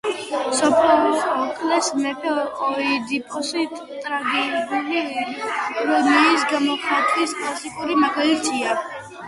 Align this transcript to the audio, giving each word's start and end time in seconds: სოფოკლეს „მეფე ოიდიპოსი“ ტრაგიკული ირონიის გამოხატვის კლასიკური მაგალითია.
სოფოკლეს 0.59 1.89
„მეფე 2.05 2.31
ოიდიპოსი“ 2.69 3.67
ტრაგიკული 4.07 5.05
ირონიის 5.05 6.49
გამოხატვის 6.57 7.39
კლასიკური 7.45 8.03
მაგალითია. 8.05 8.79